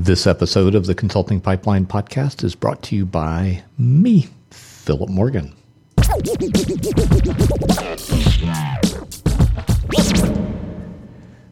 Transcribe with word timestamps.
This 0.00 0.28
episode 0.28 0.76
of 0.76 0.86
the 0.86 0.94
Consulting 0.94 1.40
Pipeline 1.40 1.84
podcast 1.84 2.44
is 2.44 2.54
brought 2.54 2.84
to 2.84 2.94
you 2.94 3.04
by 3.04 3.64
me, 3.78 4.28
Philip 4.52 5.10
Morgan. 5.10 5.52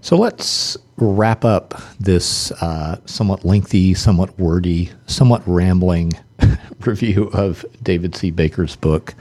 So 0.01 0.17
let's 0.17 0.77
wrap 0.97 1.45
up 1.45 1.83
this 1.99 2.53
uh, 2.63 3.01
somewhat 3.05 3.45
lengthy, 3.45 3.95
somewhat 3.95 4.39
wordy, 4.39 4.93
somewhat 5.09 5.43
rambling 5.45 6.13
review 6.87 7.25
of 7.33 7.67
David 7.83 8.15
C. 8.15 8.31
Baker's 8.31 8.77
book, 8.77 9.17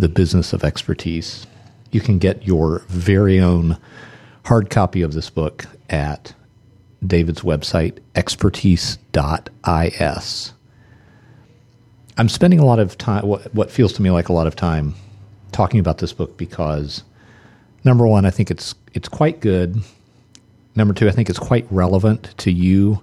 The 0.00 0.08
Business 0.08 0.52
of 0.52 0.64
Expertise. 0.64 1.46
You 1.92 2.00
can 2.00 2.18
get 2.18 2.44
your 2.44 2.80
very 2.88 3.38
own 3.38 3.78
hard 4.46 4.68
copy 4.68 5.02
of 5.02 5.12
this 5.12 5.30
book 5.30 5.64
at 5.88 6.34
David's 7.06 7.42
website, 7.42 7.98
expertise.is. 8.14 10.52
I'm 12.16 12.28
spending 12.28 12.60
a 12.60 12.64
lot 12.64 12.78
of 12.78 12.96
time, 12.96 13.26
what, 13.26 13.52
what 13.54 13.70
feels 13.70 13.92
to 13.94 14.02
me 14.02 14.10
like 14.10 14.28
a 14.28 14.32
lot 14.32 14.46
of 14.46 14.54
time, 14.54 14.94
talking 15.52 15.80
about 15.80 15.98
this 15.98 16.12
book 16.12 16.36
because 16.36 17.02
number 17.84 18.06
one, 18.06 18.24
I 18.24 18.30
think 18.30 18.50
it's 18.50 18.74
it's 18.92 19.08
quite 19.08 19.40
good. 19.40 19.82
Number 20.76 20.94
two, 20.94 21.08
I 21.08 21.12
think 21.12 21.30
it's 21.30 21.38
quite 21.38 21.66
relevant 21.70 22.36
to 22.38 22.50
you 22.50 23.02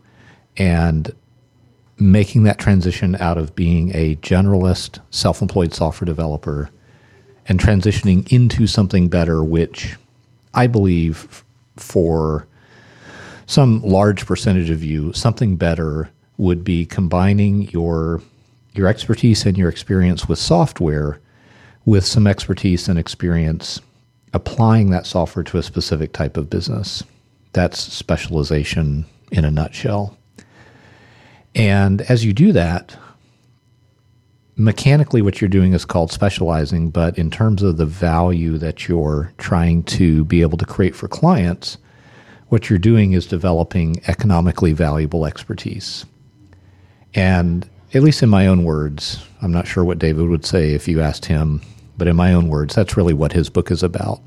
and 0.58 1.14
making 1.98 2.44
that 2.44 2.58
transition 2.58 3.16
out 3.18 3.38
of 3.38 3.56
being 3.56 3.96
a 3.96 4.16
generalist, 4.18 5.00
self 5.12 5.42
employed 5.42 5.74
software 5.74 6.06
developer 6.06 6.70
and 7.48 7.60
transitioning 7.60 8.30
into 8.32 8.68
something 8.68 9.08
better, 9.08 9.44
which 9.44 9.96
I 10.54 10.68
believe 10.68 11.44
for 11.78 12.48
some 13.52 13.82
large 13.82 14.26
percentage 14.26 14.70
of 14.70 14.82
you, 14.82 15.12
something 15.12 15.58
better 15.58 16.10
would 16.38 16.64
be 16.64 16.86
combining 16.86 17.64
your 17.70 18.22
your 18.74 18.88
expertise 18.88 19.46
and 19.46 19.58
your 19.58 19.68
experience 19.68 20.30
with 20.30 20.40
software 20.40 21.20
with 21.84 22.06
some 22.06 22.26
expertise 22.26 22.88
and 22.88 22.98
experience 22.98 23.82
applying 24.34 24.92
that 24.92 25.06
software 25.06 25.44
to 25.44 25.58
a 25.58 25.64
specific 25.64 26.14
type 26.14 26.38
of 26.38 26.50
business. 26.50 27.04
That's 27.52 27.78
specialization 27.78 29.06
in 29.34 29.44
a 29.44 29.52
nutshell. 29.52 30.18
And 31.54 32.00
as 32.04 32.24
you 32.24 32.32
do 32.32 32.54
that, 32.54 32.96
mechanically 34.56 35.22
what 35.22 35.42
you're 35.42 35.50
doing 35.50 35.74
is 35.74 35.84
called 35.84 36.14
specializing, 36.14 36.90
but 36.90 37.18
in 37.18 37.30
terms 37.30 37.62
of 37.62 37.76
the 37.76 37.86
value 37.86 38.58
that 38.60 38.88
you're 38.88 39.34
trying 39.38 39.84
to 39.84 40.24
be 40.24 40.42
able 40.42 40.58
to 40.58 40.66
create 40.66 40.96
for 40.96 41.10
clients, 41.10 41.78
what 42.52 42.70
you're 42.70 42.78
doing 42.78 43.14
is 43.14 43.26
developing 43.26 44.02
economically 44.10 44.74
valuable 44.74 45.26
expertise. 45.26 46.06
And 47.14 47.68
at 47.94 48.04
least 48.04 48.22
in 48.24 48.28
my 48.28 48.46
own 48.46 48.66
words, 48.66 49.26
I'm 49.42 49.54
not 49.54 49.68
sure 49.68 49.86
what 49.86 50.00
David 50.00 50.28
would 50.28 50.46
say 50.46 50.74
if 50.74 50.86
you 50.86 51.00
asked 51.00 51.24
him, 51.24 51.62
but 51.98 52.10
in 52.10 52.18
my 52.18 52.34
own 52.34 52.50
words, 52.50 52.76
that's 52.76 52.98
really 52.98 53.14
what 53.14 53.32
his 53.32 53.50
book 53.50 53.72
is 53.72 53.84
about 53.84 54.20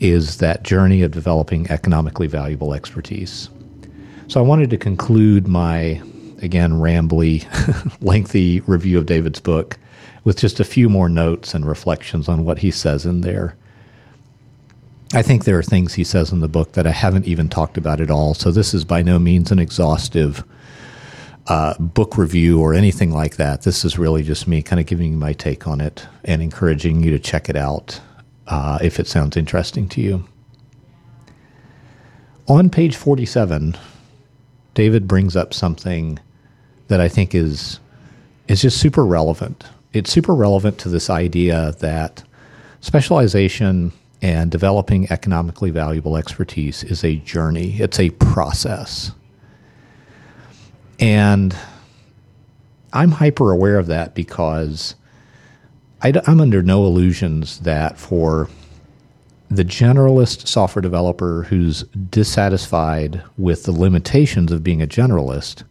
is 0.00 0.38
that 0.38 0.62
journey 0.62 1.02
of 1.02 1.10
developing 1.10 1.70
economically 1.70 2.26
valuable 2.26 2.72
expertise. 2.72 3.50
So 4.26 4.40
I 4.40 4.42
wanted 4.42 4.70
to 4.70 4.78
conclude 4.78 5.46
my, 5.46 6.02
again, 6.40 6.72
rambly, 6.72 7.44
lengthy 8.00 8.60
review 8.60 8.96
of 8.96 9.04
David's 9.04 9.40
book 9.40 9.78
with 10.24 10.38
just 10.38 10.60
a 10.60 10.64
few 10.64 10.88
more 10.88 11.10
notes 11.10 11.52
and 11.52 11.66
reflections 11.66 12.26
on 12.26 12.46
what 12.46 12.60
he 12.60 12.70
says 12.70 13.04
in 13.04 13.20
there. 13.20 13.54
I 15.12 15.22
think 15.22 15.44
there 15.44 15.58
are 15.58 15.62
things 15.62 15.94
he 15.94 16.04
says 16.04 16.32
in 16.32 16.40
the 16.40 16.48
book 16.48 16.72
that 16.72 16.86
I 16.86 16.92
haven't 16.92 17.26
even 17.26 17.48
talked 17.48 17.76
about 17.76 18.00
at 18.00 18.10
all. 18.10 18.34
So 18.34 18.50
this 18.50 18.74
is 18.74 18.84
by 18.84 19.02
no 19.02 19.18
means 19.18 19.52
an 19.52 19.58
exhaustive 19.58 20.44
uh, 21.46 21.74
book 21.78 22.16
review 22.16 22.60
or 22.60 22.74
anything 22.74 23.10
like 23.10 23.36
that. 23.36 23.62
This 23.62 23.84
is 23.84 23.98
really 23.98 24.22
just 24.22 24.48
me 24.48 24.62
kind 24.62 24.80
of 24.80 24.86
giving 24.86 25.12
you 25.12 25.18
my 25.18 25.32
take 25.32 25.68
on 25.68 25.80
it 25.80 26.06
and 26.24 26.42
encouraging 26.42 27.02
you 27.02 27.10
to 27.10 27.18
check 27.18 27.48
it 27.48 27.56
out 27.56 28.00
uh, 28.46 28.78
if 28.82 28.98
it 28.98 29.06
sounds 29.06 29.36
interesting 29.36 29.88
to 29.90 30.00
you. 30.00 30.24
On 32.48 32.68
page 32.68 32.96
47, 32.96 33.76
David 34.74 35.06
brings 35.06 35.36
up 35.36 35.54
something 35.54 36.18
that 36.88 37.00
I 37.00 37.08
think 37.08 37.34
is 37.34 37.80
is 38.48 38.60
just 38.60 38.78
super 38.78 39.06
relevant. 39.06 39.64
It's 39.94 40.12
super 40.12 40.34
relevant 40.34 40.78
to 40.80 40.90
this 40.90 41.08
idea 41.08 41.72
that 41.78 42.22
specialization 42.82 43.92
and 44.24 44.50
developing 44.50 45.06
economically 45.12 45.68
valuable 45.68 46.16
expertise 46.16 46.82
is 46.82 47.04
a 47.04 47.16
journey. 47.16 47.76
It's 47.78 48.00
a 48.00 48.08
process. 48.08 49.12
And 50.98 51.54
I'm 52.94 53.10
hyper 53.10 53.50
aware 53.50 53.78
of 53.78 53.86
that 53.88 54.14
because 54.14 54.94
I, 56.00 56.08
am 56.26 56.40
under 56.40 56.62
no 56.62 56.86
illusions 56.86 57.58
that 57.60 57.98
for 57.98 58.48
the 59.50 59.62
generalist 59.62 60.48
software 60.48 60.80
developer 60.80 61.42
who's 61.42 61.82
dissatisfied 61.82 63.22
with 63.36 63.64
the 63.64 63.72
limitations 63.72 64.50
of 64.50 64.64
being 64.64 64.80
a 64.80 64.86
generalist, 64.86 65.64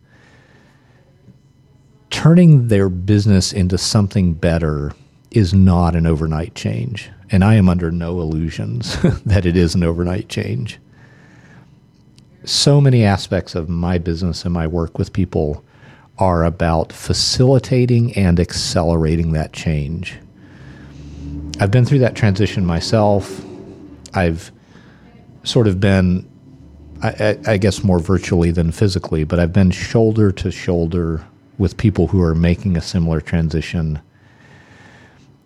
turning 2.12 2.68
their 2.68 2.88
business 2.88 3.52
into 3.52 3.80
something 3.80 4.35
better 4.35 4.94
is 5.34 5.54
not 5.54 5.96
an 5.96 6.06
overnight 6.06 6.56
change. 6.56 7.10
And 7.30 7.44
I 7.44 7.56
am 7.56 7.68
under 7.68 7.92
no 7.92 8.22
illusions 8.22 8.98
that 9.26 9.46
it 9.46 9.58
is 9.58 9.76
an 9.76 9.84
overnight 9.84 10.30
change. 10.30 10.80
So 12.46 12.80
many 12.80 13.04
aspects 13.04 13.56
of 13.56 13.70
my 13.70 13.98
business 13.98 14.46
and 14.46 14.54
my 14.54 14.68
work 14.68 14.98
with 14.98 15.14
people 15.14 15.64
are 16.20 16.44
about 16.44 16.94
facilitating 16.94 18.14
and 18.14 18.40
accelerating 18.40 19.32
that 19.32 19.54
change. 19.54 20.16
I've 21.60 21.72
been 21.72 21.86
through 21.86 22.00
that 22.00 22.16
transition 22.16 22.66
myself. 22.66 23.44
I've 24.14 24.52
sort 25.44 25.68
of 25.68 25.80
been, 25.80 26.30
I, 27.02 27.38
I, 27.48 27.58
guess, 27.58 27.84
more 27.84 28.00
virtually 28.00 28.52
than 28.52 28.72
physically, 28.72 29.24
but 29.24 29.40
I've 29.40 29.54
been 29.54 29.72
shoulder 29.72 30.32
to 30.34 30.52
shoulder 30.52 31.26
with 31.58 31.78
people 31.78 32.08
who 32.08 32.22
are 32.22 32.36
making 32.36 32.78
a 32.78 32.82
similar 32.82 33.22
transition. 33.22 34.00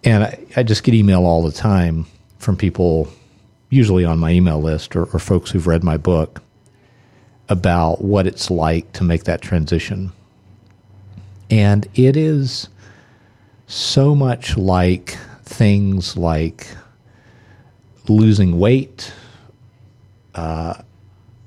And 0.07 0.23
I, 0.23 0.40
I 0.56 0.63
just 0.63 0.85
get 0.85 0.94
email 0.94 1.25
all 1.25 1.44
the 1.44 1.51
time 1.51 2.06
from 2.40 2.56
people, 2.56 3.09
usually 3.69 4.06
on 4.06 4.19
my 4.19 4.31
email 4.31 4.62
list 4.62 4.95
or, 4.95 5.03
or 5.03 5.19
folks 5.19 5.51
who've 5.51 5.68
read 5.68 5.84
my 5.84 5.97
book, 5.97 6.41
about 7.50 8.01
what 8.01 8.25
it's 8.25 8.50
like 8.50 8.90
to 8.94 9.03
make 9.03 9.25
that 9.25 9.41
transition. 9.41 10.13
And 11.50 11.90
it 11.94 12.16
is 12.16 12.69
so 13.68 14.16
much 14.16 14.56
like 14.56 15.18
things 15.44 16.16
like 16.16 16.68
losing 18.07 18.57
weight, 18.57 19.12
uh, 20.35 20.75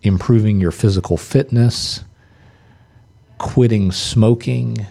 improving 0.02 0.60
your 0.60 0.70
physical 0.70 1.16
fitness, 1.16 2.04
quitting 3.38 3.90
smoking, 3.90 4.86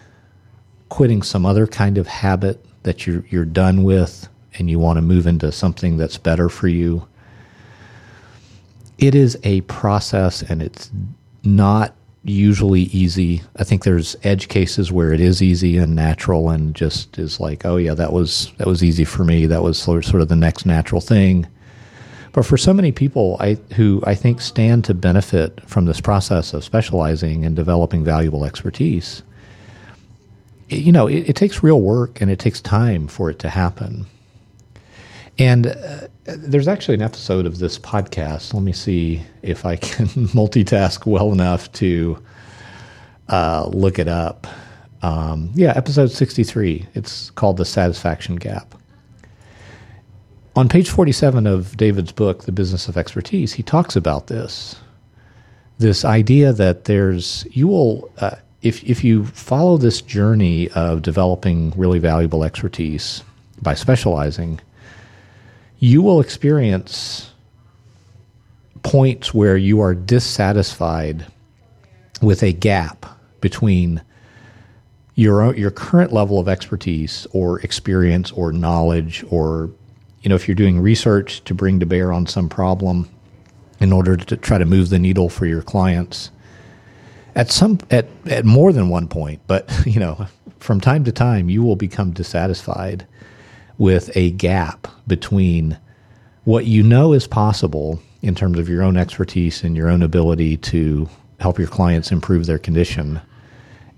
quitting 0.90 1.22
some 1.22 1.46
other 1.46 1.68
kind 1.68 2.00
of 2.00 2.07
habit 2.07 2.66
that 2.84 3.06
you're, 3.06 3.25
you're 3.29 3.45
done 3.45 3.84
with 3.84 4.28
and 4.57 4.69
you 4.69 4.79
want 4.79 4.97
to 4.97 5.01
move 5.01 5.28
into 5.28 5.51
something 5.51 5.97
that's 5.97 6.17
better 6.17 6.50
for 6.50 6.67
you. 6.67 7.07
It 8.97 9.16
is 9.16 9.38
a 9.44 9.62
process 9.62 10.41
and 10.41 10.62
it's 10.62 10.91
not 11.44 11.95
usually 12.23 12.81
easy. 12.81 13.41
I 13.56 13.63
think 13.63 13.84
there's 13.84 14.16
edge 14.23 14.50
cases 14.50 14.91
where 14.91 15.13
it 15.13 15.22
is 15.22 15.41
easy 15.41 15.78
and 15.78 15.95
natural 15.95 16.50
and 16.50 16.75
just 16.75 17.18
is 17.18 17.39
like, 17.39 17.66
oh 17.66 17.78
yeah, 17.78 17.94
that 17.94 18.12
was 18.12 18.51
that 18.57 18.68
was 18.68 18.84
easy 18.84 19.06
for 19.06 19.23
me. 19.23 19.45
That 19.45 19.63
was 19.63 19.78
sort 19.78 20.13
of 20.13 20.28
the 20.28 20.35
next 20.35 20.66
natural 20.66 21.01
thing. 21.01 21.47
But 22.31 22.45
for 22.45 22.57
so 22.57 22.73
many 22.73 22.91
people 22.91 23.38
I, 23.39 23.56
who 23.75 24.03
I 24.06 24.16
think 24.16 24.41
stand 24.41 24.85
to 24.85 24.94
benefit 24.94 25.62
from 25.68 25.85
this 25.85 26.01
process 26.01 26.53
of 26.53 26.63
specializing 26.63 27.45
and 27.45 27.56
developing 27.56 28.03
valuable 28.03 28.45
expertise, 28.45 29.24
you 30.69 30.92
know, 30.92 31.07
it, 31.07 31.30
it, 31.30 31.36
takes 31.36 31.63
real 31.63 31.81
work 31.81 32.21
and 32.21 32.30
it 32.30 32.39
takes 32.39 32.62
time 32.62 33.07
for 33.07 33.30
it 33.30 33.39
to 33.39 33.50
happen. 33.50 34.06
And 35.38 35.68
uh, 35.68 36.07
there's 36.25 36.68
actually 36.68 36.95
an 36.95 37.01
episode 37.01 37.45
of 37.45 37.60
this 37.60 37.80
podcast. 37.80 38.54
Let 38.54 38.63
me 38.63 38.74
see 38.74 39.21
if 39.42 39.66
I 39.66 39.77
can 39.77 40.07
multitask 40.36 41.06
well 41.06 41.31
enough 41.31 41.71
to 41.74 42.21
uh, 43.30 43.69
look 43.71 44.00
it 44.00 44.07
up. 44.07 44.48
Um, 45.01 45.51
yeah, 45.56 45.74
episode 45.75 46.12
63. 46.12 46.86
It's 46.94 47.30
called 47.31 47.57
The 47.57 47.66
Satisfaction 47.66 48.36
Gap. 48.36 48.75
On 50.56 50.68
page 50.68 50.89
47 50.89 51.48
of 51.48 51.77
David's 51.77 52.12
book, 52.12 52.44
The 52.44 52.51
Business 52.51 52.89
of 52.89 52.98
Expertise, 52.98 53.54
he 53.54 53.63
talks 53.63 53.95
about 53.95 54.27
this. 54.27 54.75
This 55.77 56.04
idea 56.04 56.51
that 56.51 56.83
there's, 56.83 57.48
you 57.51 57.69
will, 57.69 58.12
uh, 58.18 58.36
if, 58.61 58.83
if 58.83 59.03
you 59.03 59.25
follow 59.25 59.77
this 59.77 60.01
journey 60.01 60.69
of 60.69 61.01
developing 61.01 61.71
really 61.77 62.00
valuable 62.00 62.44
expertise 62.44 63.23
by 63.61 63.73
specializing, 63.73 64.59
you 65.79 66.01
will 66.01 66.19
experience 66.19 67.31
points 68.83 69.33
where 69.33 69.57
you 69.57 69.79
are 69.81 69.94
dissatisfied 69.94 71.25
with 72.21 72.44
a 72.44 72.51
gap 72.51 73.06
between 73.41 74.01
your 75.15 75.53
your 75.56 75.71
current 75.71 76.13
level 76.13 76.39
of 76.39 76.47
expertise 76.47 77.27
or 77.31 77.59
experience 77.59 78.31
or 78.31 78.53
knowledge 78.53 79.23
or 79.29 79.69
you 80.21 80.29
know 80.29 80.35
if 80.35 80.47
you're 80.47 80.56
doing 80.56 80.79
research 80.79 81.44
to 81.44 81.53
bring 81.53 81.79
to 81.79 81.85
bear 81.85 82.13
on 82.13 82.25
some 82.25 82.47
problem 82.47 83.09
in 83.81 83.91
order 83.91 84.15
to 84.15 84.38
try 84.38 84.57
to 84.57 84.65
move 84.65 84.89
the 84.89 85.00
needle 85.00 85.29
for 85.29 85.45
your 85.45 85.61
clients 85.61 86.31
at 87.39 87.50
some 87.50 87.80
at 87.89 88.07
at 88.25 88.45
more 88.45 88.74
than 88.74 88.89
one 88.89 89.07
point 89.07 89.41
but 89.47 89.69
you 89.86 90.00
know 90.00 90.27
from 90.59 90.81
time 90.81 91.03
to 91.03 91.12
time 91.12 91.50
you 91.50 91.63
will 91.63 91.75
become 91.75 92.12
dissatisfied 92.12 93.07
with 93.77 94.15
a 94.15 94.31
gap 94.31 94.88
between 95.07 95.77
what 96.44 96.65
you 96.65 96.83
know 96.83 97.13
is 97.13 97.27
possible 97.27 98.01
in 98.21 98.36
terms 98.36 98.59
of 98.59 98.68
your 98.68 98.83
own 98.83 98.97
expertise 98.97 99.63
and 99.63 99.77
your 99.77 99.89
own 99.89 100.01
ability 100.01 100.57
to 100.57 101.07
help 101.39 101.57
your 101.57 101.68
clients 101.68 102.12
improve 102.12 102.45
their 102.45 102.59
condition 102.59 103.21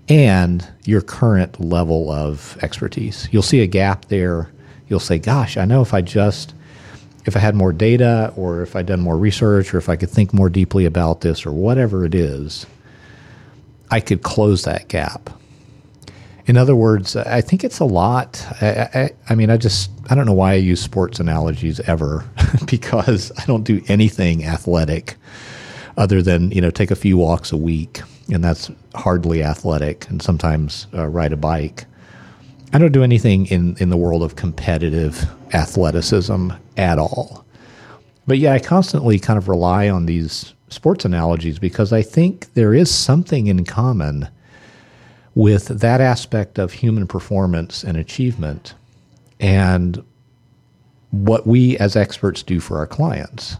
and 0.08 0.68
your 0.84 1.00
current 1.00 1.60
level 1.60 2.10
of 2.10 2.56
expertise. 2.62 3.28
You'll 3.32 3.42
see 3.42 3.60
a 3.60 3.66
gap 3.66 4.06
there. 4.06 4.50
You'll 4.88 5.00
say, 5.00 5.18
gosh, 5.18 5.56
I 5.56 5.64
know 5.64 5.80
if 5.80 5.94
I 5.94 6.02
just, 6.02 6.54
if 7.24 7.36
I 7.36 7.40
had 7.40 7.54
more 7.54 7.72
data 7.72 8.32
or 8.36 8.62
if 8.62 8.76
I'd 8.76 8.86
done 8.86 9.00
more 9.00 9.16
research 9.16 9.72
or 9.72 9.78
if 9.78 9.88
I 9.88 9.96
could 9.96 10.10
think 10.10 10.32
more 10.32 10.50
deeply 10.50 10.84
about 10.84 11.20
this 11.20 11.46
or 11.46 11.52
whatever 11.52 12.04
it 12.04 12.14
is, 12.14 12.66
I 13.92 14.00
could 14.00 14.22
close 14.22 14.64
that 14.64 14.88
gap. 14.88 15.30
In 16.46 16.56
other 16.56 16.74
words, 16.74 17.14
I 17.14 17.40
think 17.40 17.62
it's 17.62 17.78
a 17.78 17.84
lot. 17.84 18.44
I, 18.60 18.88
I, 18.94 19.10
I 19.30 19.34
mean, 19.36 19.48
I 19.48 19.56
just, 19.56 19.90
I 20.10 20.16
don't 20.16 20.26
know 20.26 20.32
why 20.32 20.52
I 20.52 20.56
use 20.56 20.80
sports 20.80 21.20
analogies 21.20 21.78
ever 21.80 22.28
because 22.66 23.30
I 23.38 23.44
don't 23.44 23.62
do 23.62 23.80
anything 23.86 24.44
athletic 24.44 25.14
other 25.96 26.20
than, 26.20 26.50
you 26.50 26.60
know, 26.60 26.70
take 26.70 26.90
a 26.90 26.96
few 26.96 27.16
walks 27.16 27.52
a 27.52 27.56
week 27.56 28.00
and 28.30 28.42
that's 28.42 28.70
hardly 28.94 29.42
athletic, 29.42 30.08
and 30.08 30.22
sometimes 30.22 30.86
uh, 30.94 31.06
ride 31.06 31.32
a 31.32 31.36
bike. 31.36 31.84
I 32.72 32.78
don't 32.78 32.92
do 32.92 33.02
anything 33.02 33.46
in, 33.46 33.76
in 33.78 33.90
the 33.90 33.96
world 33.96 34.22
of 34.22 34.36
competitive 34.36 35.26
athleticism 35.52 36.52
at 36.76 36.98
all. 36.98 37.44
But 38.26 38.38
yeah, 38.38 38.54
I 38.54 38.58
constantly 38.58 39.18
kind 39.18 39.36
of 39.36 39.48
rely 39.48 39.88
on 39.90 40.06
these 40.06 40.54
sports 40.72 41.04
analogies 41.04 41.58
because 41.58 41.92
I 41.92 42.02
think 42.02 42.52
there 42.54 42.74
is 42.74 42.90
something 42.90 43.46
in 43.46 43.64
common 43.64 44.28
with 45.34 45.68
that 45.68 46.00
aspect 46.00 46.58
of 46.58 46.72
human 46.72 47.06
performance 47.06 47.82
and 47.84 47.96
achievement 47.96 48.74
and 49.40 50.02
what 51.10 51.46
we 51.46 51.76
as 51.78 51.96
experts 51.96 52.42
do 52.42 52.60
for 52.60 52.78
our 52.78 52.86
clients. 52.86 53.56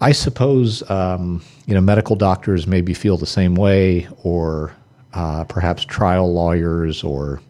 I 0.00 0.12
suppose 0.12 0.88
um, 0.90 1.42
you 1.66 1.74
know 1.74 1.80
medical 1.80 2.16
doctors 2.16 2.66
maybe 2.66 2.94
feel 2.94 3.16
the 3.16 3.26
same 3.26 3.54
way, 3.54 4.08
or 4.22 4.74
uh, 5.14 5.44
perhaps 5.44 5.84
trial 5.84 6.32
lawyers 6.32 7.02
or 7.02 7.40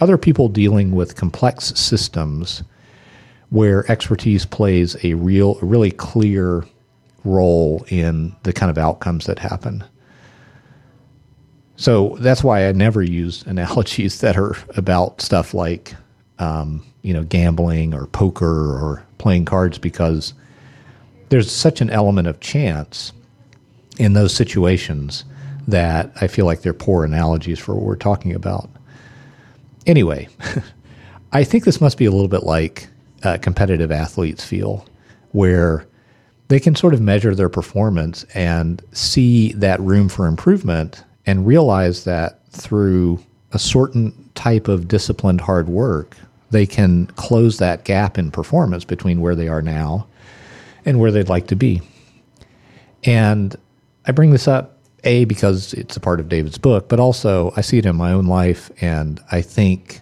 other 0.00 0.18
people 0.18 0.48
dealing 0.48 0.92
with 0.92 1.14
complex 1.14 1.66
systems 1.78 2.62
where 3.50 3.90
expertise 3.92 4.46
plays 4.46 4.96
a 5.04 5.14
real, 5.14 5.56
really 5.56 5.90
clear 5.90 6.64
role 7.24 7.84
in 7.88 8.34
the 8.42 8.52
kind 8.52 8.70
of 8.70 8.78
outcomes 8.78 9.26
that 9.26 9.38
happen. 9.38 9.84
So 11.76 12.16
that's 12.20 12.44
why 12.44 12.68
I 12.68 12.72
never 12.72 13.02
use 13.02 13.42
analogies 13.46 14.20
that 14.20 14.36
are 14.36 14.56
about 14.76 15.20
stuff 15.20 15.54
like, 15.54 15.94
um, 16.38 16.84
you 17.02 17.12
know, 17.12 17.24
gambling 17.24 17.94
or 17.94 18.06
poker 18.06 18.46
or 18.46 19.04
playing 19.18 19.44
cards 19.44 19.78
because 19.78 20.34
there's 21.28 21.50
such 21.50 21.80
an 21.80 21.90
element 21.90 22.28
of 22.28 22.40
chance 22.40 23.12
in 23.98 24.12
those 24.12 24.34
situations 24.34 25.24
that 25.68 26.12
I 26.20 26.26
feel 26.26 26.46
like 26.46 26.62
they're 26.62 26.74
poor 26.74 27.04
analogies 27.04 27.58
for 27.58 27.74
what 27.74 27.84
we're 27.84 27.96
talking 27.96 28.34
about. 28.34 28.68
Anyway, 29.86 30.28
I 31.32 31.44
think 31.44 31.64
this 31.64 31.80
must 31.80 31.98
be 31.98 32.04
a 32.04 32.10
little 32.10 32.28
bit 32.28 32.42
like 32.42 32.88
uh, 33.22 33.38
competitive 33.38 33.90
athletes 33.90 34.44
feel, 34.44 34.86
where 35.30 35.86
they 36.48 36.60
can 36.60 36.74
sort 36.74 36.94
of 36.94 37.00
measure 37.00 37.34
their 37.34 37.48
performance 37.48 38.24
and 38.34 38.82
see 38.92 39.52
that 39.54 39.80
room 39.80 40.08
for 40.08 40.26
improvement 40.26 41.04
and 41.26 41.46
realize 41.46 42.04
that 42.04 42.46
through 42.50 43.18
a 43.52 43.58
certain 43.58 44.30
type 44.34 44.68
of 44.68 44.88
disciplined 44.88 45.40
hard 45.40 45.68
work, 45.68 46.16
they 46.50 46.66
can 46.66 47.06
close 47.06 47.58
that 47.58 47.84
gap 47.84 48.18
in 48.18 48.30
performance 48.30 48.84
between 48.84 49.20
where 49.20 49.34
they 49.34 49.48
are 49.48 49.62
now 49.62 50.06
and 50.84 50.98
where 50.98 51.10
they'd 51.10 51.28
like 51.28 51.46
to 51.46 51.56
be. 51.56 51.80
And 53.04 53.56
I 54.06 54.12
bring 54.12 54.30
this 54.30 54.48
up, 54.48 54.78
A, 55.04 55.24
because 55.24 55.72
it's 55.74 55.96
a 55.96 56.00
part 56.00 56.20
of 56.20 56.28
David's 56.28 56.58
book, 56.58 56.88
but 56.88 57.00
also 57.00 57.52
I 57.56 57.60
see 57.60 57.78
it 57.78 57.86
in 57.86 57.96
my 57.96 58.12
own 58.12 58.26
life, 58.26 58.70
and 58.80 59.20
I 59.30 59.42
think 59.42 60.00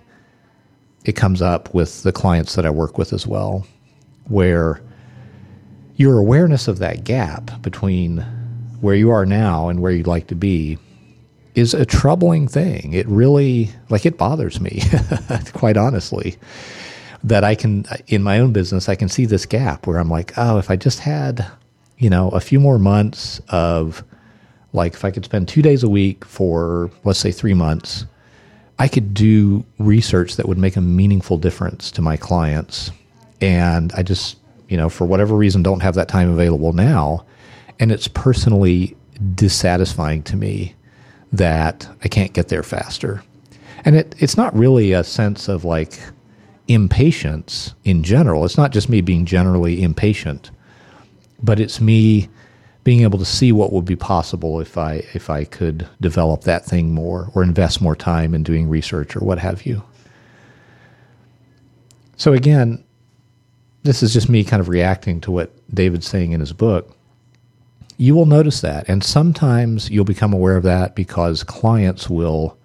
it 1.05 1.13
comes 1.13 1.41
up 1.41 1.73
with 1.73 2.03
the 2.03 2.13
clients 2.13 2.55
that 2.55 2.67
I 2.67 2.71
work 2.71 2.99
with 2.99 3.13
as 3.13 3.27
well, 3.27 3.67
where 4.25 4.83
your 6.01 6.17
awareness 6.17 6.67
of 6.67 6.79
that 6.79 7.05
gap 7.05 7.61
between 7.61 8.17
where 8.81 8.95
you 8.95 9.11
are 9.11 9.27
now 9.27 9.69
and 9.69 9.83
where 9.83 9.93
you'd 9.93 10.07
like 10.07 10.29
to 10.29 10.35
be 10.35 10.79
is 11.55 11.75
a 11.75 11.85
troubling 11.85 12.49
thing. 12.49 12.95
It 12.95 13.07
really, 13.07 13.69
like, 13.91 14.07
it 14.07 14.17
bothers 14.17 14.63
me, 14.63 14.81
quite 15.53 15.77
honestly 15.77 16.39
that 17.23 17.45
I 17.45 17.55
can, 17.55 17.85
in 18.07 18.23
my 18.23 18.39
own 18.39 18.51
business, 18.55 18.89
I 18.89 18.95
can 18.95 19.11
see 19.11 19.27
this 19.27 19.45
gap 19.45 19.87
where 19.87 19.99
I'm 19.99 20.09
like, 20.09 20.33
oh, 20.39 20.57
if 20.57 20.71
I 20.71 20.77
just 20.77 21.01
had, 21.01 21.47
you 21.99 22.09
know, 22.09 22.31
a 22.31 22.41
few 22.41 22.61
more 22.61 22.79
months 22.79 23.43
of, 23.51 24.03
like, 24.73 24.95
if 24.95 25.05
I 25.05 25.11
could 25.11 25.27
spend 25.27 25.49
two 25.49 25.61
days 25.61 25.83
a 25.83 25.89
week 25.91 26.25
for, 26.25 26.91
let's 27.05 27.19
say, 27.19 27.31
three 27.31 27.53
months, 27.53 28.07
I 28.79 28.89
could 28.89 29.13
do 29.13 29.67
research 29.79 30.37
that 30.37 30.49
would 30.49 30.57
make 30.57 30.77
a 30.77 30.81
meaningful 30.81 31.37
difference 31.37 31.91
to 31.91 32.01
my 32.01 32.17
clients. 32.17 32.91
And 33.43 33.93
I 33.93 34.03
just, 34.03 34.39
you 34.71 34.79
know, 34.79 34.89
for 34.89 35.07
whatever 35.07 35.37
reason, 35.37 35.63
don't 35.63 35.81
have 35.81 35.95
that 35.97 36.09
time 36.09 36.31
available 36.31 36.73
now. 36.73 37.27
And 37.79 37.93
it's 37.93 38.09
personally 38.09 38.97
dissatisfying 39.35 40.23
to 40.25 40.37
me 40.37 40.75
that 41.33 41.87
I 42.03 42.09
can't 42.09 42.33
get 42.33 42.49
there 42.49 42.63
faster. 42.63 43.23
And 43.85 43.97
it, 43.97 44.15
it's 44.19 44.39
not 44.39 44.57
really 44.57 44.93
a 44.93 45.05
sense 45.05 45.49
of 45.49 45.65
like, 45.65 45.99
impatience 46.71 47.75
in 47.83 48.05
general. 48.05 48.45
It's 48.45 48.57
not 48.57 48.71
just 48.71 48.89
me 48.89 49.01
being 49.01 49.27
generally 49.27 49.83
impatient, 49.83 50.53
but 51.43 51.59
it's 51.59 51.81
me 51.81 52.29
being 52.85 53.01
able 53.03 53.19
to 53.19 53.25
see 53.25 53.51
what 53.51 53.73
would 53.73 53.85
be 53.85 53.97
possible 53.97 54.61
if 54.61 54.79
I 54.79 55.03
if 55.13 55.29
I 55.29 55.45
could 55.45 55.89
develop 56.01 56.43
that 56.43 56.65
thing 56.65 56.95
more 56.95 57.29
or 57.35 57.43
invest 57.43 57.81
more 57.81 57.97
time 57.97 58.35
in 58.35 58.45
doing 58.45 58.69
research 58.69 59.17
or 59.17 59.21
what 59.21 59.39
have 59.41 59.67
you. 59.67 59.83
So 62.17 62.33
again, 62.33 62.85
this 63.83 64.03
is 64.03 64.13
just 64.13 64.29
me 64.29 64.45
kind 64.45 64.61
of 64.61 64.69
reacting 64.69 65.21
to 65.23 65.31
what 65.31 65.53
David's 65.75 66.09
saying 66.09 66.33
in 66.33 66.41
his 66.41 66.53
book. 66.53 66.97
You 67.97 68.15
will 68.15 68.27
notice 68.27 68.61
that, 68.63 68.89
and 68.89 69.05
sometimes 69.05 69.91
you'll 69.91 70.05
become 70.05 70.33
aware 70.33 70.57
of 70.57 70.63
that 70.65 70.95
because 70.95 71.43
clients 71.43 72.09
will. 72.09 72.57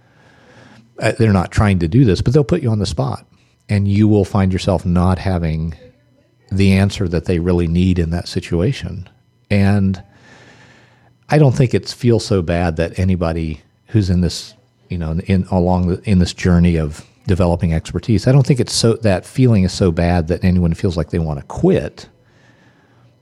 Uh, 0.98 1.12
they're 1.19 1.34
not 1.34 1.51
trying 1.51 1.79
to 1.79 1.89
do 1.89 2.05
this, 2.05 2.22
but 2.22 2.34
they'll 2.34 2.45
put 2.45 2.63
you 2.63 2.69
on 2.69 2.79
the 2.79 2.86
spot 2.86 3.27
and 3.69 3.88
you 3.88 4.07
will 4.07 4.25
find 4.25 4.53
yourself 4.53 4.86
not 4.86 5.19
having 5.19 5.75
the 6.51 6.74
answer 6.74 7.07
that 7.07 7.25
they 7.25 7.39
really 7.39 7.67
need 7.67 7.98
in 7.98 8.12
that 8.12 8.27
situation. 8.27 9.10
And 9.50 10.01
I 11.29 11.38
don't 11.38 11.55
think 11.55 11.74
it 11.74 11.89
feels 11.89 12.25
so 12.25 12.41
bad 12.41 12.75
that 12.77 13.00
anybody 13.00 13.62
who's 13.88 14.10
in 14.10 14.22
this, 14.22 14.53
you 14.89 14.98
know, 14.98 15.19
in 15.25 15.45
along 15.45 15.88
the, 15.88 16.10
in 16.10 16.19
this 16.19 16.34
journey 16.34 16.77
of 16.77 17.05
developing 17.27 17.74
expertise, 17.74 18.27
I 18.27 18.32
don't 18.32 18.46
think 18.46 18.60
it's 18.60 18.74
so 18.74 18.94
that 18.94 19.25
feeling 19.25 19.63
is 19.63 19.74
so 19.74 19.91
bad 19.91 20.27
that 20.27 20.44
anyone 20.44 20.74
feels 20.74 20.98
like 20.98 21.10
they 21.10 21.20
want 21.20 21.39
to 21.39 21.46
quit. 21.46 22.10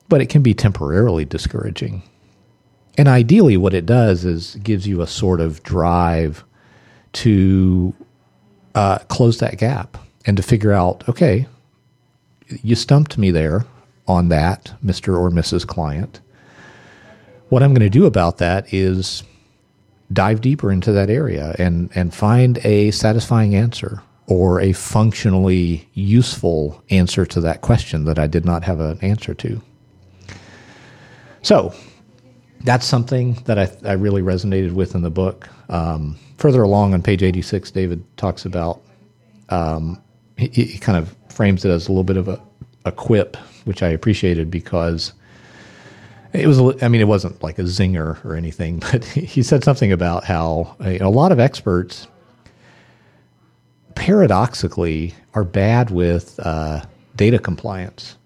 But 0.09 0.21
it 0.21 0.29
can 0.29 0.41
be 0.41 0.53
temporarily 0.53 1.25
discouraging. 1.25 2.03
And 2.97 3.07
ideally, 3.07 3.57
what 3.57 3.73
it 3.73 3.85
does 3.85 4.25
is 4.25 4.55
gives 4.57 4.87
you 4.87 5.01
a 5.01 5.07
sort 5.07 5.41
of 5.41 5.63
drive 5.63 6.43
to 7.13 7.93
uh, 8.75 8.99
close 9.07 9.39
that 9.39 9.57
gap 9.57 9.97
and 10.25 10.37
to 10.37 10.43
figure 10.43 10.71
out, 10.71 11.07
okay, 11.09 11.47
you 12.61 12.75
stumped 12.75 13.17
me 13.17 13.31
there 13.31 13.65
on 14.07 14.29
that, 14.29 14.73
Mr. 14.85 15.17
or 15.17 15.29
Mrs. 15.29 15.65
Client. 15.65 16.19
What 17.49 17.63
I'm 17.63 17.73
going 17.73 17.81
to 17.81 17.89
do 17.89 18.05
about 18.05 18.37
that 18.39 18.71
is 18.73 19.23
dive 20.13 20.41
deeper 20.41 20.71
into 20.71 20.91
that 20.91 21.09
area 21.09 21.55
and, 21.59 21.89
and 21.95 22.13
find 22.13 22.59
a 22.65 22.91
satisfying 22.91 23.55
answer 23.55 24.01
or 24.27 24.61
a 24.61 24.73
functionally 24.73 25.87
useful 25.93 26.81
answer 26.89 27.25
to 27.25 27.41
that 27.41 27.61
question 27.61 28.05
that 28.05 28.17
I 28.17 28.27
did 28.27 28.45
not 28.45 28.63
have 28.63 28.79
an 28.79 28.99
answer 29.01 29.33
to. 29.33 29.61
So 31.41 31.73
that's 32.63 32.85
something 32.85 33.33
that 33.45 33.59
I, 33.59 33.71
I 33.85 33.93
really 33.93 34.21
resonated 34.21 34.71
with 34.71 34.95
in 34.95 35.01
the 35.01 35.09
book. 35.09 35.49
Um, 35.69 36.17
further 36.37 36.63
along 36.63 36.93
on 36.93 37.01
page 37.01 37.21
86, 37.21 37.71
David 37.71 38.03
talks 38.17 38.45
about 38.45 38.81
um, 39.49 40.01
he, 40.37 40.47
he 40.47 40.77
kind 40.77 40.97
of 40.97 41.15
frames 41.29 41.65
it 41.65 41.69
as 41.69 41.87
a 41.87 41.91
little 41.91 42.03
bit 42.03 42.17
of 42.17 42.27
a, 42.27 42.41
a 42.85 42.91
quip, 42.91 43.35
which 43.65 43.83
I 43.83 43.89
appreciated 43.89 44.49
because 44.49 45.13
It 46.33 46.47
was, 46.47 46.59
I 46.81 46.87
mean, 46.87 47.01
it 47.01 47.07
wasn't 47.07 47.41
like 47.43 47.59
a 47.59 47.63
zinger 47.63 48.23
or 48.25 48.35
anything, 48.35 48.79
but 48.91 49.05
he 49.05 49.43
said 49.43 49.63
something 49.63 49.91
about 49.91 50.23
how 50.23 50.75
a, 50.83 50.99
a 50.99 51.09
lot 51.09 51.31
of 51.31 51.39
experts 51.39 52.07
paradoxically 53.95 55.13
are 55.35 55.43
bad 55.43 55.91
with 55.91 56.39
uh, 56.39 56.81
data 57.15 57.39
compliance. 57.39 58.17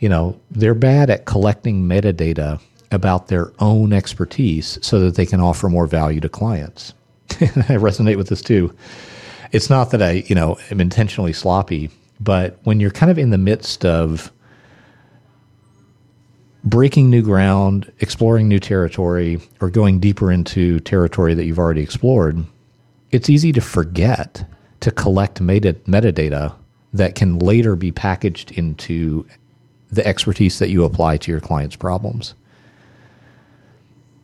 You 0.00 0.08
know, 0.08 0.40
they're 0.50 0.74
bad 0.74 1.08
at 1.10 1.24
collecting 1.24 1.88
metadata 1.88 2.60
about 2.90 3.28
their 3.28 3.52
own 3.58 3.92
expertise 3.92 4.78
so 4.82 5.00
that 5.00 5.16
they 5.16 5.26
can 5.26 5.40
offer 5.40 5.68
more 5.68 5.86
value 5.86 6.20
to 6.20 6.28
clients. 6.28 6.94
I 7.30 7.76
resonate 7.76 8.16
with 8.16 8.28
this 8.28 8.42
too. 8.42 8.74
It's 9.52 9.70
not 9.70 9.90
that 9.90 10.02
I, 10.02 10.24
you 10.26 10.34
know, 10.34 10.58
am 10.70 10.80
intentionally 10.80 11.32
sloppy, 11.32 11.90
but 12.20 12.58
when 12.64 12.80
you're 12.80 12.90
kind 12.90 13.10
of 13.10 13.18
in 13.18 13.30
the 13.30 13.38
midst 13.38 13.84
of 13.84 14.32
breaking 16.64 17.10
new 17.10 17.22
ground, 17.22 17.92
exploring 18.00 18.48
new 18.48 18.58
territory, 18.58 19.40
or 19.60 19.68
going 19.70 20.00
deeper 20.00 20.32
into 20.32 20.80
territory 20.80 21.34
that 21.34 21.44
you've 21.44 21.58
already 21.58 21.82
explored, 21.82 22.44
it's 23.10 23.28
easy 23.28 23.52
to 23.52 23.60
forget 23.60 24.48
to 24.80 24.90
collect 24.90 25.40
meta- 25.40 25.74
metadata 25.86 26.54
that 26.92 27.14
can 27.14 27.38
later 27.38 27.76
be 27.76 27.92
packaged 27.92 28.50
into 28.52 29.26
the 29.90 30.06
expertise 30.06 30.58
that 30.58 30.70
you 30.70 30.84
apply 30.84 31.16
to 31.18 31.30
your 31.30 31.40
client's 31.40 31.76
problems. 31.76 32.34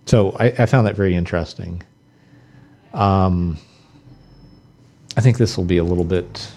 So 0.06 0.32
I, 0.40 0.46
I 0.46 0.66
found 0.66 0.86
that 0.86 0.96
very 0.96 1.14
interesting. 1.14 1.82
Um, 2.94 3.58
I 5.16 5.20
think 5.20 5.38
this 5.38 5.56
will 5.56 5.64
be 5.64 5.76
a 5.76 5.84
little 5.84 6.04
bit 6.04 6.50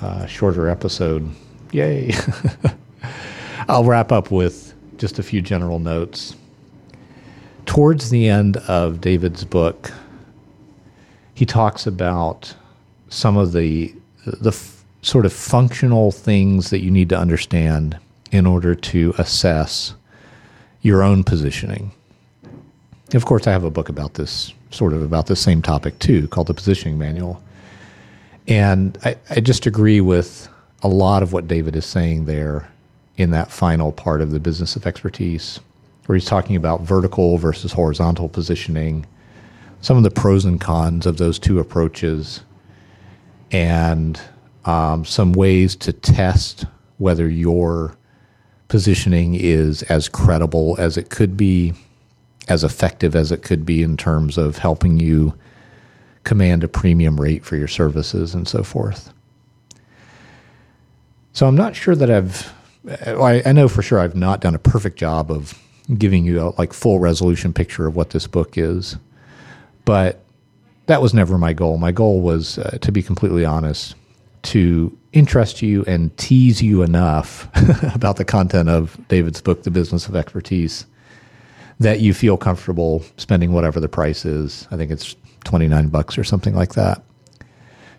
uh, 0.00 0.26
shorter 0.26 0.68
episode. 0.68 1.30
Yay! 1.72 2.12
I'll 3.68 3.84
wrap 3.84 4.10
up 4.10 4.30
with 4.30 4.74
just 5.00 5.18
a 5.18 5.22
few 5.22 5.40
general 5.40 5.78
notes. 5.78 6.36
Towards 7.64 8.10
the 8.10 8.28
end 8.28 8.58
of 8.68 9.00
David's 9.00 9.44
book, 9.44 9.90
he 11.34 11.46
talks 11.46 11.86
about 11.86 12.54
some 13.08 13.36
of 13.36 13.52
the 13.52 13.94
the 14.26 14.50
f- 14.50 14.84
sort 15.00 15.24
of 15.24 15.32
functional 15.32 16.12
things 16.12 16.68
that 16.68 16.80
you 16.80 16.90
need 16.90 17.08
to 17.08 17.18
understand 17.18 17.98
in 18.30 18.46
order 18.46 18.74
to 18.74 19.14
assess 19.16 19.94
your 20.82 21.02
own 21.02 21.24
positioning. 21.24 21.90
Of 23.14 23.24
course, 23.24 23.46
I 23.46 23.52
have 23.52 23.64
a 23.64 23.70
book 23.70 23.88
about 23.88 24.14
this, 24.14 24.52
sort 24.70 24.92
of 24.92 25.02
about 25.02 25.26
the 25.26 25.34
same 25.34 25.62
topic 25.62 25.98
too, 25.98 26.28
called 26.28 26.48
the 26.48 26.54
Positioning 26.54 26.98
Manual. 26.98 27.42
And 28.46 28.98
I, 29.02 29.16
I 29.30 29.40
just 29.40 29.64
agree 29.64 30.02
with 30.02 30.48
a 30.82 30.88
lot 30.88 31.22
of 31.22 31.32
what 31.32 31.48
David 31.48 31.74
is 31.74 31.86
saying 31.86 32.26
there 32.26 32.68
in 33.16 33.30
that 33.30 33.50
final 33.50 33.92
part 33.92 34.20
of 34.20 34.30
the 34.30 34.40
business 34.40 34.76
of 34.76 34.86
expertise, 34.86 35.60
where 36.06 36.16
he's 36.16 36.24
talking 36.24 36.56
about 36.56 36.80
vertical 36.80 37.38
versus 37.38 37.72
horizontal 37.72 38.28
positioning, 38.28 39.06
some 39.80 39.96
of 39.96 40.02
the 40.02 40.10
pros 40.10 40.44
and 40.44 40.60
cons 40.60 41.06
of 41.06 41.18
those 41.18 41.38
two 41.38 41.58
approaches, 41.58 42.42
and 43.50 44.20
um, 44.64 45.04
some 45.04 45.32
ways 45.32 45.74
to 45.76 45.92
test 45.92 46.64
whether 46.98 47.28
your 47.28 47.96
positioning 48.68 49.34
is 49.34 49.82
as 49.84 50.08
credible 50.08 50.76
as 50.78 50.96
it 50.96 51.10
could 51.10 51.36
be, 51.36 51.72
as 52.48 52.62
effective 52.62 53.16
as 53.16 53.32
it 53.32 53.42
could 53.42 53.66
be 53.66 53.82
in 53.82 53.96
terms 53.96 54.38
of 54.38 54.58
helping 54.58 54.98
you 54.98 55.34
command 56.24 56.62
a 56.62 56.68
premium 56.68 57.20
rate 57.20 57.44
for 57.44 57.56
your 57.56 57.68
services 57.68 58.34
and 58.34 58.46
so 58.46 58.62
forth. 58.62 59.12
So 61.32 61.46
I'm 61.46 61.56
not 61.56 61.74
sure 61.74 61.94
that 61.96 62.10
I've, 62.10 62.52
I, 62.88 63.42
I 63.44 63.52
know 63.52 63.68
for 63.68 63.82
sure 63.82 63.98
I've 63.98 64.16
not 64.16 64.40
done 64.40 64.54
a 64.54 64.58
perfect 64.58 64.98
job 64.98 65.30
of 65.30 65.58
giving 65.98 66.24
you 66.24 66.40
a 66.40 66.54
like 66.58 66.72
full 66.72 66.98
resolution 66.98 67.52
picture 67.52 67.86
of 67.86 67.96
what 67.96 68.10
this 68.10 68.26
book 68.26 68.56
is, 68.56 68.96
but 69.84 70.22
that 70.86 71.02
was 71.02 71.14
never 71.14 71.38
my 71.38 71.52
goal. 71.52 71.78
My 71.78 71.92
goal 71.92 72.20
was, 72.20 72.58
uh, 72.58 72.78
to 72.80 72.92
be 72.92 73.02
completely 73.02 73.44
honest, 73.44 73.94
to 74.42 74.96
interest 75.12 75.62
you 75.62 75.84
and 75.86 76.16
tease 76.16 76.62
you 76.62 76.82
enough 76.82 77.48
about 77.94 78.16
the 78.16 78.24
content 78.24 78.68
of 78.68 78.98
David's 79.08 79.40
book, 79.40 79.62
The 79.62 79.70
Business 79.70 80.08
of 80.08 80.16
Expertise, 80.16 80.86
that 81.78 82.00
you 82.00 82.14
feel 82.14 82.36
comfortable 82.36 83.04
spending 83.16 83.52
whatever 83.52 83.80
the 83.80 83.88
price 83.88 84.24
is. 84.24 84.66
I 84.70 84.76
think 84.76 84.90
it's 84.90 85.16
29 85.44 85.88
bucks 85.88 86.18
or 86.18 86.24
something 86.24 86.54
like 86.54 86.74
that 86.74 87.02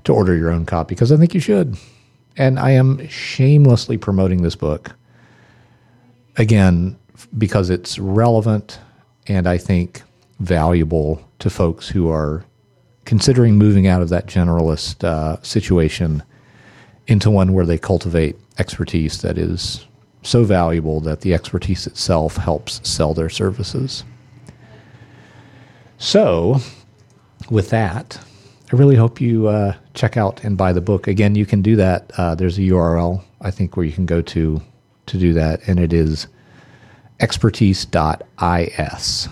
to 0.03 0.13
order 0.13 0.35
your 0.35 0.51
own 0.51 0.65
copy 0.65 0.95
because 0.95 1.11
I 1.11 1.17
think 1.17 1.33
you 1.33 1.39
should. 1.39 1.77
And 2.37 2.59
I 2.59 2.71
am 2.71 3.07
shamelessly 3.07 3.97
promoting 3.97 4.41
this 4.41 4.55
book 4.55 4.95
again 6.37 6.97
because 7.37 7.69
it's 7.69 7.99
relevant 7.99 8.79
and 9.27 9.47
I 9.47 9.57
think 9.57 10.03
valuable 10.39 11.27
to 11.39 11.49
folks 11.49 11.89
who 11.89 12.09
are 12.09 12.43
considering 13.05 13.57
moving 13.57 13.87
out 13.87 14.01
of 14.01 14.09
that 14.09 14.27
generalist 14.27 15.03
uh, 15.03 15.41
situation 15.41 16.23
into 17.07 17.29
one 17.29 17.53
where 17.53 17.65
they 17.65 17.77
cultivate 17.77 18.37
expertise 18.57 19.21
that 19.21 19.37
is 19.37 19.85
so 20.23 20.43
valuable 20.43 20.99
that 21.01 21.21
the 21.21 21.33
expertise 21.33 21.87
itself 21.87 22.37
helps 22.37 22.87
sell 22.87 23.13
their 23.13 23.29
services. 23.29 24.03
So, 25.97 26.59
with 27.49 27.69
that, 27.69 28.19
I 28.71 28.77
really 28.77 28.95
hope 28.95 29.19
you 29.19 29.47
uh, 29.47 29.75
check 29.93 30.15
out 30.15 30.45
and 30.45 30.57
buy 30.57 30.71
the 30.71 30.79
book. 30.79 31.07
Again, 31.07 31.35
you 31.35 31.45
can 31.45 31.61
do 31.61 31.75
that. 31.75 32.09
Uh, 32.17 32.35
there's 32.35 32.57
a 32.57 32.61
URL, 32.61 33.21
I 33.41 33.51
think, 33.51 33.75
where 33.75 33.85
you 33.85 33.91
can 33.91 34.05
go 34.05 34.21
to 34.21 34.61
to 35.07 35.17
do 35.17 35.33
that, 35.33 35.67
and 35.67 35.77
it 35.77 35.91
is 35.91 36.27
expertise.is. 37.19 39.29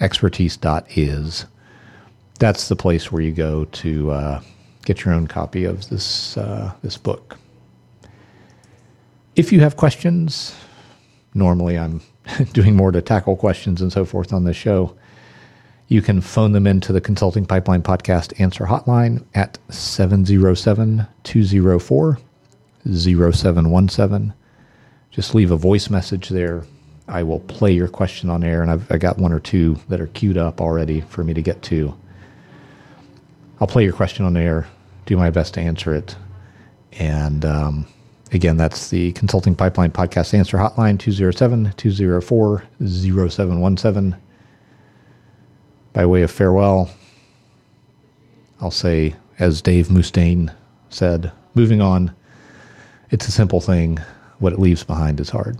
Expertise.is. 0.00 1.46
That's 2.38 2.68
the 2.68 2.76
place 2.76 3.12
where 3.12 3.20
you 3.20 3.32
go 3.32 3.66
to 3.66 4.10
uh, 4.10 4.40
get 4.86 5.04
your 5.04 5.12
own 5.12 5.26
copy 5.26 5.64
of 5.64 5.90
this 5.90 6.38
uh, 6.38 6.72
this 6.82 6.96
book. 6.96 7.36
If 9.36 9.52
you 9.52 9.60
have 9.60 9.76
questions, 9.76 10.56
normally 11.34 11.78
I'm 11.78 12.00
doing 12.52 12.74
more 12.74 12.90
to 12.90 13.02
tackle 13.02 13.36
questions 13.36 13.82
and 13.82 13.92
so 13.92 14.06
forth 14.06 14.32
on 14.32 14.44
this 14.44 14.56
show. 14.56 14.96
You 15.92 16.00
can 16.00 16.22
phone 16.22 16.52
them 16.52 16.66
into 16.66 16.90
the 16.90 17.02
Consulting 17.02 17.44
Pipeline 17.44 17.82
Podcast 17.82 18.40
answer 18.40 18.64
hotline 18.64 19.26
at 19.34 19.58
707 19.68 21.06
204 21.22 22.18
0717. 22.90 24.32
Just 25.10 25.34
leave 25.34 25.50
a 25.50 25.56
voice 25.56 25.90
message 25.90 26.30
there. 26.30 26.64
I 27.08 27.22
will 27.22 27.40
play 27.40 27.72
your 27.72 27.88
question 27.88 28.30
on 28.30 28.42
air, 28.42 28.62
and 28.62 28.70
I've 28.70 28.90
I 28.90 28.96
got 28.96 29.18
one 29.18 29.34
or 29.34 29.38
two 29.38 29.78
that 29.90 30.00
are 30.00 30.06
queued 30.06 30.38
up 30.38 30.62
already 30.62 31.02
for 31.02 31.22
me 31.24 31.34
to 31.34 31.42
get 31.42 31.60
to. 31.64 31.94
I'll 33.60 33.66
play 33.66 33.84
your 33.84 33.92
question 33.92 34.24
on 34.24 34.34
air, 34.34 34.66
do 35.04 35.18
my 35.18 35.28
best 35.28 35.52
to 35.54 35.60
answer 35.60 35.94
it. 35.94 36.16
And 36.92 37.44
um, 37.44 37.86
again, 38.32 38.56
that's 38.56 38.88
the 38.88 39.12
Consulting 39.12 39.54
Pipeline 39.54 39.90
Podcast 39.90 40.32
Answer 40.32 40.56
Hotline 40.56 40.98
207 40.98 41.74
204 41.76 42.64
0717 42.82 44.21
by 45.92 46.06
way 46.06 46.22
of 46.22 46.30
farewell, 46.30 46.90
I'll 48.60 48.70
say, 48.70 49.16
as 49.38 49.60
Dave 49.62 49.88
Mustaine 49.88 50.54
said, 50.88 51.32
moving 51.54 51.80
on, 51.80 52.14
it's 53.10 53.28
a 53.28 53.32
simple 53.32 53.60
thing. 53.60 53.98
What 54.38 54.52
it 54.52 54.58
leaves 54.58 54.84
behind 54.84 55.20
is 55.20 55.30
hard. 55.30 55.58